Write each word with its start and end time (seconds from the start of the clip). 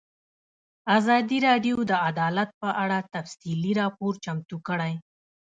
ازادي 0.97 1.37
راډیو 1.47 1.75
د 1.91 1.93
عدالت 2.09 2.49
په 2.61 2.69
اړه 2.83 2.97
تفصیلي 3.15 3.71
راپور 3.81 4.13
چمتو 4.25 4.57
کړی. 4.67 4.93